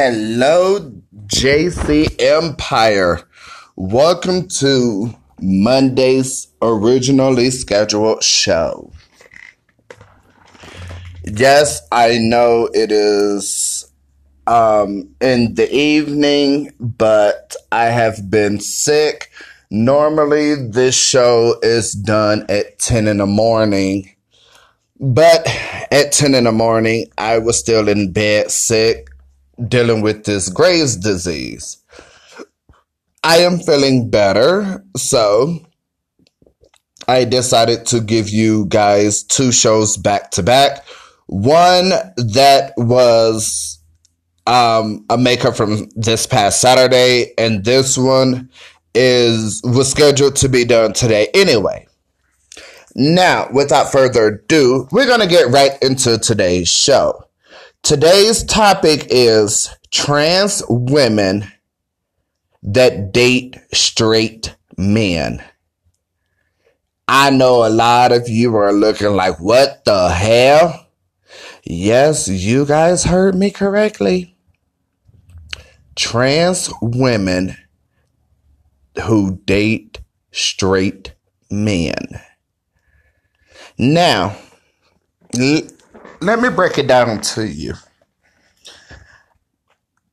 [0.00, 0.92] Hello,
[1.26, 3.20] JC Empire.
[3.74, 8.92] Welcome to Monday's originally scheduled show.
[11.24, 13.90] Yes, I know it is
[14.46, 19.32] um, in the evening, but I have been sick.
[19.68, 24.14] Normally, this show is done at 10 in the morning,
[25.00, 25.44] but
[25.90, 29.07] at 10 in the morning, I was still in bed sick,
[29.66, 31.78] dealing with this Graves' disease.
[33.24, 35.58] I am feeling better, so
[37.08, 40.84] I decided to give you guys two shows back to back.
[41.26, 43.78] One that was
[44.46, 48.50] um, a makeup from this past Saturday, and this one
[48.94, 51.86] is was scheduled to be done today anyway.
[52.94, 57.27] Now, without further ado, we're to get right into today's show.
[57.88, 61.50] Today's topic is trans women
[62.62, 65.42] that date straight men.
[67.08, 70.86] I know a lot of you are looking like, what the hell?
[71.64, 74.36] Yes, you guys heard me correctly.
[75.96, 77.56] Trans women
[79.04, 80.00] who date
[80.30, 81.14] straight
[81.50, 82.20] men.
[83.78, 84.36] Now,
[86.20, 87.74] let me break it down to you.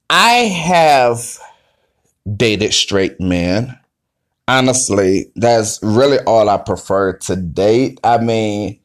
[0.10, 1.40] I have
[2.36, 3.78] dated straight men.
[4.48, 8.00] Honestly, that's really all I prefer to date.
[8.04, 8.80] I mean,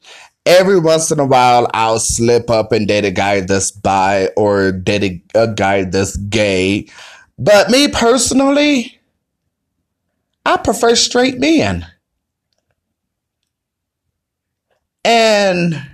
[0.46, 4.72] every once in a while, I'll slip up and date a guy that's bi or
[4.72, 6.88] date a, guy that's gay.
[7.38, 8.98] But me personally,
[10.46, 11.86] I prefer straight men.
[15.04, 15.89] And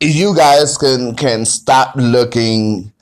[0.00, 2.92] you guys can can stop looking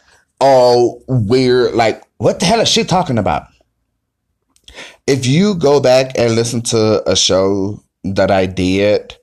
[0.40, 3.46] all weird like what the hell is she talking about?
[5.06, 9.16] If you go back and listen to a show that I did,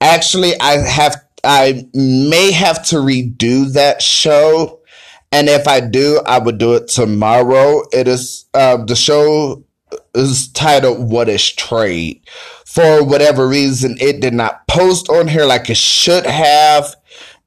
[0.00, 4.80] actually I have I may have to redo that show
[5.32, 7.82] and if I do, I would do it tomorrow.
[7.92, 9.64] It is uh, the show
[10.14, 12.22] is titled "What Is Trade."
[12.64, 16.94] For whatever reason, it did not post on here like it should have,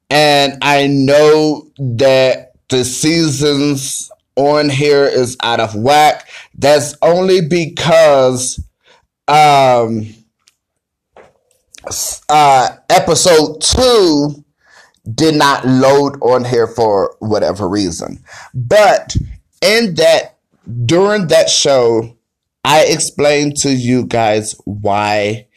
[0.09, 6.29] and I know that the seasons on here is out of whack.
[6.55, 8.63] That's only because
[9.27, 10.07] um
[12.29, 14.43] uh episode two
[15.13, 18.23] did not load on here for whatever reason.
[18.53, 19.15] But
[19.61, 20.37] in that,
[20.85, 22.15] during that show,
[22.63, 25.47] I explained to you guys why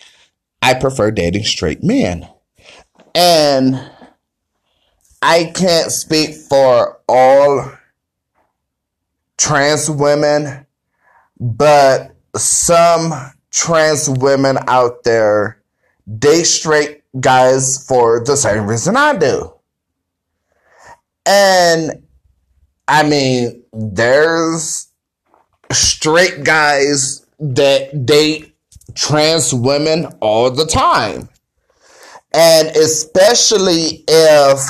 [0.62, 2.26] I prefer dating straight men.
[3.14, 3.91] And
[5.22, 7.72] I can't speak for all
[9.38, 10.66] trans women,
[11.38, 13.12] but some
[13.52, 15.62] trans women out there
[16.18, 19.52] date straight guys for the same reason I do.
[21.24, 22.02] And
[22.88, 24.88] I mean, there's
[25.70, 28.56] straight guys that date
[28.94, 31.28] trans women all the time.
[32.34, 34.60] And especially if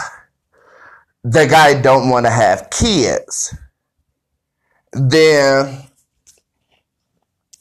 [1.24, 3.54] the guy don't want to have kids,
[4.92, 5.82] then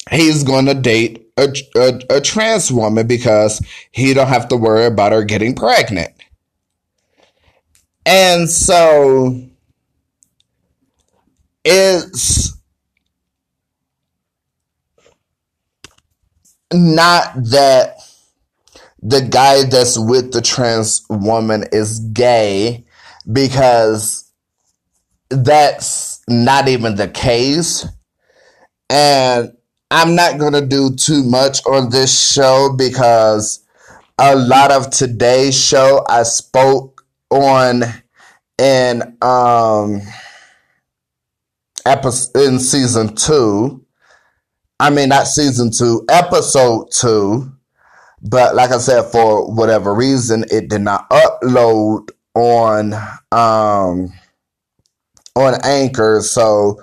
[0.10, 3.62] he's going to date a, a, a trans woman because
[3.92, 6.12] he don't have to worry about her getting pregnant.
[8.06, 9.40] And so
[11.64, 12.58] it's
[16.74, 17.98] not that
[19.04, 22.86] the guy that's with the trans woman is gay
[23.30, 24.32] because
[25.30, 27.86] that's not even the case.
[28.90, 29.54] And
[29.90, 33.64] I'm not going to do too much on this show because
[34.18, 37.84] a lot of today's show I spoke on
[38.58, 40.02] in um
[41.86, 43.84] episode in season 2.
[44.80, 47.52] I mean not season 2, episode 2.
[48.22, 52.94] But like I said for whatever reason it did not upload on
[53.32, 54.14] um
[55.36, 56.80] on Anchor so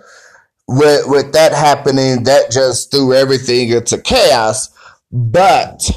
[0.68, 4.68] with with that happening, that just threw everything into chaos.
[5.10, 5.90] But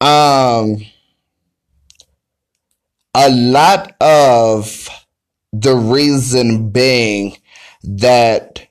[0.00, 0.78] um
[3.14, 4.88] a lot of
[5.52, 7.38] the reason being
[7.84, 8.66] that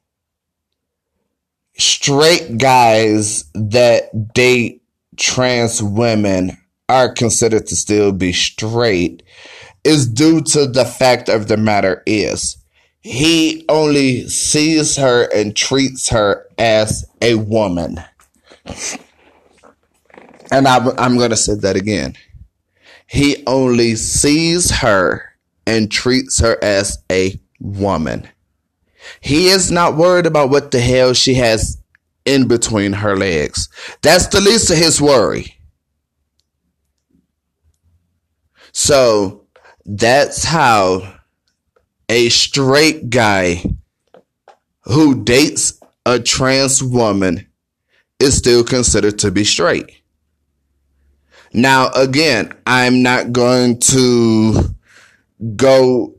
[1.77, 4.83] straight guys that date
[5.17, 6.57] trans women
[6.89, 9.23] are considered to still be straight
[9.85, 12.57] is due to the fact of the matter is
[13.01, 17.99] he only sees her and treats her as a woman.
[20.51, 22.15] And I'm, I'm going to say that again.
[23.05, 25.35] He only sees her
[25.67, 28.27] and treats her as a woman.
[29.21, 31.77] He is not worried about what the hell she has
[32.25, 33.69] in between her legs.
[34.01, 35.59] That's the least of his worry.
[38.71, 39.44] So
[39.85, 41.15] that's how
[42.09, 43.63] a straight guy
[44.81, 47.47] who dates a trans woman
[48.19, 50.01] is still considered to be straight.
[51.53, 54.75] Now, again, I'm not going to
[55.55, 56.15] go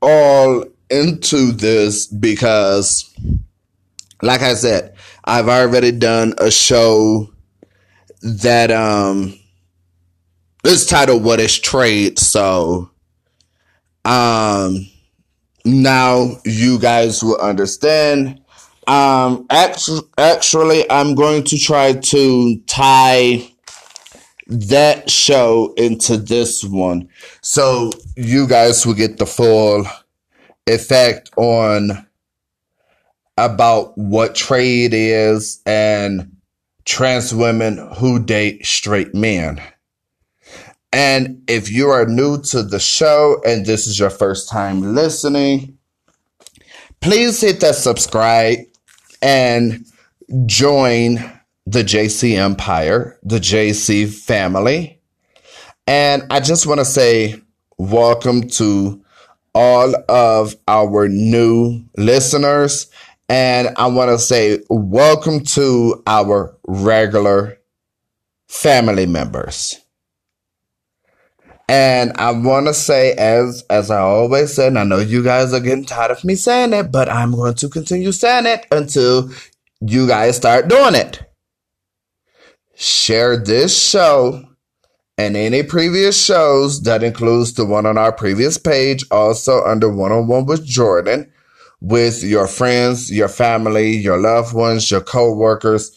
[0.00, 3.12] all into this because,
[4.22, 4.94] like I said,
[5.24, 7.30] I've already done a show
[8.22, 9.38] that um
[10.68, 12.90] is title "What Is Trade." So,
[14.04, 14.86] um,
[15.64, 18.40] now you guys will understand.
[18.86, 23.50] Um, actually, actually, I'm going to try to tie
[24.46, 27.08] that show into this one.
[27.42, 29.86] So you guys will get the full
[30.66, 32.06] effect on
[33.36, 36.36] about what trade is and
[36.84, 39.60] trans women who date straight men.
[40.92, 45.76] And if you are new to the show and this is your first time listening,
[47.00, 48.58] please hit that subscribe
[49.20, 49.84] and
[50.46, 51.16] join
[51.66, 55.00] the JC Empire, the JC family.
[55.86, 57.40] And I just want to say
[57.78, 59.02] welcome to
[59.54, 62.88] all of our new listeners.
[63.28, 67.58] And I want to say welcome to our regular
[68.48, 69.80] family members.
[71.68, 75.52] And I want to say, as as I always said, and I know you guys
[75.52, 79.30] are getting tired of me saying it, but I'm going to continue saying it until
[79.80, 81.22] you guys start doing it.
[82.76, 84.44] Share this show
[85.18, 90.12] and any previous shows that includes the one on our previous page, also under one
[90.12, 91.32] on one with Jordan,
[91.80, 95.90] with your friends, your family, your loved ones, your co-workers.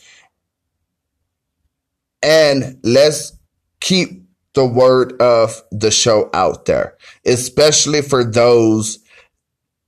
[2.24, 3.34] And let's
[3.82, 4.19] keep
[4.60, 9.00] the word of the show out there, especially for those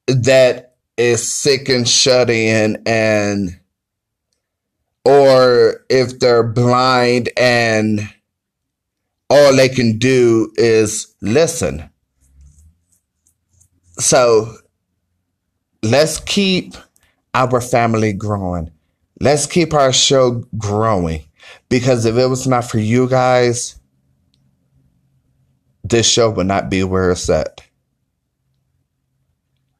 [0.08, 3.60] that is sick and shut in and
[5.04, 8.00] or if they're blind and
[9.30, 11.90] all they can do is listen.
[14.00, 14.56] So
[15.84, 16.76] let's keep
[17.34, 18.72] our family growing.
[19.20, 21.26] Let's keep our show growing
[21.68, 23.81] because if it was not for you guys,
[25.92, 27.62] this show would not be where it's at.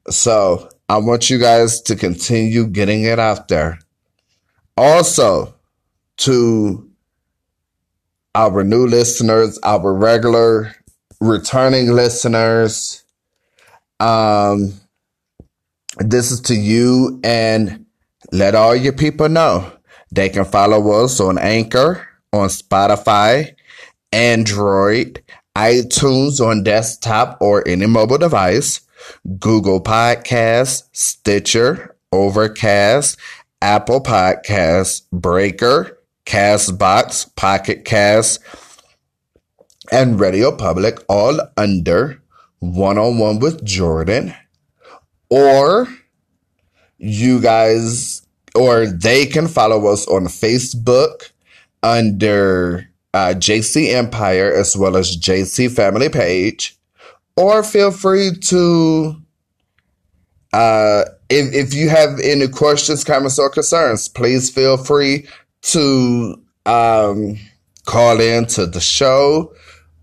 [0.08, 3.78] So I want you guys to continue getting it out there.
[4.76, 5.54] Also,
[6.18, 6.88] to
[8.34, 10.74] our new listeners, our regular
[11.20, 13.04] returning listeners,
[14.00, 14.72] um,
[15.98, 17.86] this is to you and
[18.32, 19.70] let all your people know
[20.10, 23.54] they can follow us on Anchor, on Spotify,
[24.12, 25.22] Android,
[25.56, 28.80] iTunes on desktop or any mobile device,
[29.38, 33.18] Google Podcasts, Stitcher, Overcast,
[33.60, 38.40] Apple Podcasts, Breaker, Castbox, Pocket Cast,
[39.90, 42.22] and Radio Public, all under
[42.60, 44.34] One on One with Jordan.
[45.28, 45.86] Or
[46.98, 51.30] you guys, or they can follow us on Facebook
[51.82, 56.76] under uh, JC Empire as well as JC Family Page.
[57.36, 59.16] Or feel free to
[60.52, 65.26] uh, if, if you have any questions, comments, or concerns, please feel free
[65.62, 67.38] to um,
[67.86, 69.52] call in to the show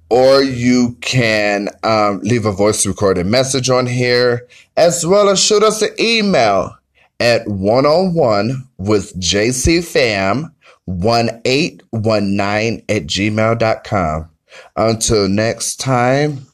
[0.10, 5.64] or you can um, leave a voice recorded message on here as well as shoot
[5.64, 6.76] us an email
[7.20, 10.52] at one on one with jcfam
[10.90, 14.30] 1819 at gmail.com.
[14.76, 16.46] Until next time,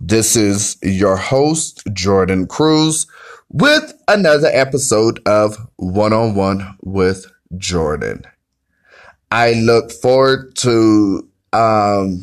[0.00, 3.06] this is your host, Jordan Cruz
[3.50, 7.26] with another episode of One on One with
[7.58, 8.24] Jordan.
[9.30, 12.22] I look forward to um,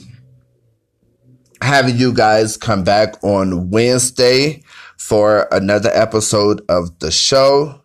[1.61, 4.63] having you guys come back on Wednesday
[4.97, 7.81] for another episode of the show.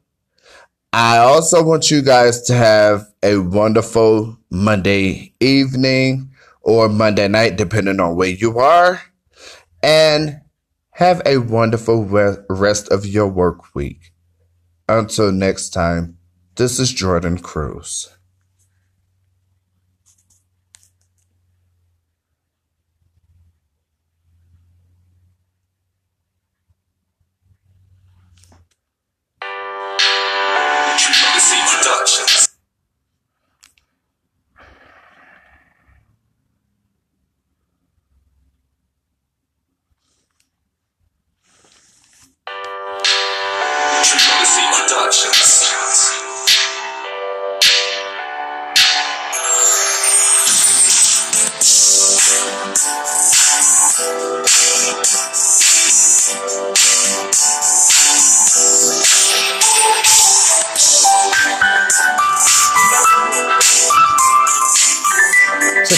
[0.93, 6.31] I also want you guys to have a wonderful Monday evening
[6.63, 9.01] or Monday night, depending on where you are.
[9.83, 10.41] and
[10.97, 12.05] have a wonderful
[12.51, 14.13] rest of your work week.
[14.89, 16.19] Until next time,
[16.57, 18.11] this is Jordan Cruz.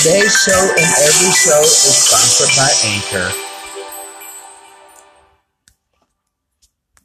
[0.02, 3.43] Today's show and every show is sponsored by Anchor.